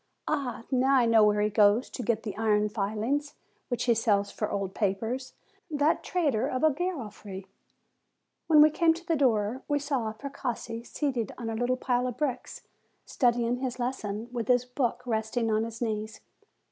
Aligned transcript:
Ah! 0.27 0.63
now 0.71 0.95
I 0.95 1.05
know 1.05 1.23
where 1.23 1.41
he 1.41 1.51
goes 1.51 1.87
to 1.91 2.01
get 2.01 2.23
the 2.23 2.35
iron 2.35 2.69
filings, 2.69 3.35
which 3.67 3.83
he 3.83 3.93
sells 3.93 4.31
for 4.31 4.49
old 4.49 4.73
papers, 4.73 5.33
that 5.69 6.03
trader 6.03 6.47
of 6.47 6.63
a 6.63 6.71
Garofri! 6.71 7.45
When 8.47 8.61
we 8.63 8.71
came 8.71 8.95
to 8.95 9.05
the 9.05 9.15
door, 9.15 9.61
we 9.67 9.77
saw 9.77 10.11
Precossi 10.13 10.83
seated 10.83 11.33
on 11.37 11.51
a 11.51 11.55
little 11.55 11.77
pile 11.77 12.07
of 12.07 12.17
bricks, 12.17 12.63
studying 13.05 13.57
his 13.57 13.77
lesson, 13.77 14.27
with 14.31 14.47
his 14.47 14.65
book 14.65 15.03
resting 15.05 15.51
on 15.51 15.65
his 15.65 15.83
knees. 15.83 16.21